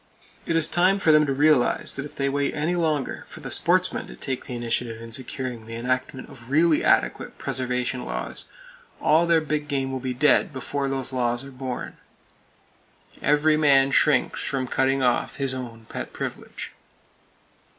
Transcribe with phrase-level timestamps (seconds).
[0.47, 3.51] It is time for them to realize that if they wait any longer for the
[3.51, 8.45] sportsmen to take the initiative in securing the enactment of really adequate preservation laws,
[8.99, 11.97] all their big game will be dead before those laws are born!
[13.21, 16.71] Every man shrinks from cutting off his own pet privilege.